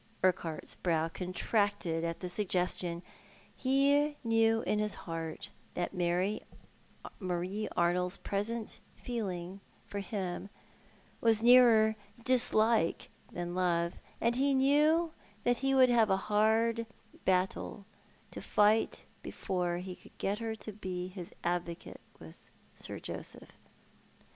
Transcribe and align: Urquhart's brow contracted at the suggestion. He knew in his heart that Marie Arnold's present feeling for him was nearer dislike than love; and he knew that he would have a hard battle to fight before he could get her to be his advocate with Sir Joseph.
Urquhart's 0.23 0.73
brow 0.77 1.07
contracted 1.09 2.03
at 2.03 2.21
the 2.21 2.27
suggestion. 2.27 3.03
He 3.55 4.17
knew 4.23 4.63
in 4.63 4.79
his 4.79 4.95
heart 5.05 5.51
that 5.75 5.93
Marie 5.93 6.41
Arnold's 7.77 8.17
present 8.17 8.79
feeling 8.95 9.61
for 9.85 9.99
him 9.99 10.49
was 11.21 11.43
nearer 11.43 11.95
dislike 12.23 13.11
than 13.31 13.53
love; 13.53 13.99
and 14.19 14.35
he 14.35 14.55
knew 14.55 15.13
that 15.43 15.57
he 15.57 15.75
would 15.75 15.89
have 15.89 16.09
a 16.09 16.17
hard 16.17 16.87
battle 17.23 17.85
to 18.31 18.41
fight 18.41 19.05
before 19.21 19.77
he 19.77 19.95
could 19.95 20.17
get 20.17 20.39
her 20.39 20.55
to 20.55 20.73
be 20.73 21.09
his 21.09 21.31
advocate 21.43 22.01
with 22.17 22.37
Sir 22.73 22.97
Joseph. 22.99 23.51